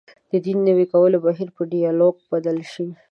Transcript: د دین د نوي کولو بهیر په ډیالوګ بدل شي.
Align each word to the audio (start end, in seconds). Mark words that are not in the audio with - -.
د 0.31 0.33
دین 0.45 0.57
د 0.63 0.65
نوي 0.69 0.85
کولو 0.93 1.17
بهیر 1.25 1.49
په 1.55 1.61
ډیالوګ 1.71 2.15
بدل 2.33 2.57
شي. 2.71 2.87